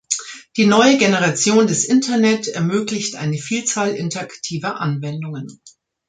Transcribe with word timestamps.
Die 0.57 0.65
neue 0.65 0.97
Generation 0.97 1.67
des 1.67 1.85
Internet 1.85 2.47
ermöglicht 2.47 3.17
eine 3.17 3.37
Vielzahl 3.37 3.91
interaktiver 3.93 4.79
Anwendungen. 4.81 5.61